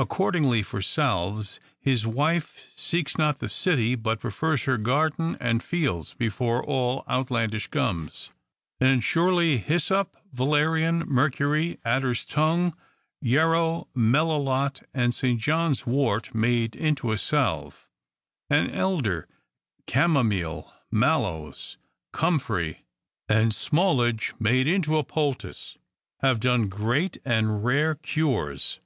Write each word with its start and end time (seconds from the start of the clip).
Accord 0.00 0.34
ingly 0.34 0.64
for 0.64 0.82
salves, 0.82 1.60
his 1.78 2.04
wife 2.04 2.66
seeks 2.74 3.16
not 3.16 3.38
the 3.38 3.48
city, 3.48 3.94
but 3.94 4.18
prefers 4.18 4.64
her 4.64 4.76
garden 4.76 5.36
and 5.38 5.62
fields 5.62 6.14
before 6.14 6.64
all 6.64 7.04
outlandish 7.08 7.68
gums. 7.68 8.30
And 8.80 9.04
surely 9.04 9.58
hyssop, 9.58 10.16
valerian, 10.32 11.04
mercury, 11.06 11.78
adders 11.84 12.24
tongue, 12.24 12.74
yer 13.20 13.52
row, 13.52 13.86
melilot, 13.94 14.80
and 14.92 15.14
St. 15.14 15.40
John's 15.40 15.86
wort 15.86 16.34
made 16.34 16.74
into 16.74 17.12
a 17.12 17.16
salve; 17.16 17.88
and 18.50 18.72
elder, 18.74 19.28
camomile, 19.86 20.72
mallows, 20.90 21.78
comphrey, 22.12 22.84
and 23.28 23.52
smallage 23.52 24.30
28 24.30 24.30
54 24.32 24.32
THE 24.32 24.32
COUNTRY 24.32 24.32
PARSON. 24.32 24.36
made 24.40 24.66
into 24.66 24.98
a 24.98 25.04
poultice, 25.04 25.78
have 26.20 26.40
done 26.40 26.68
great 26.68 27.18
and 27.24 27.64
rare 27.64 27.94
cures. 27.94 28.80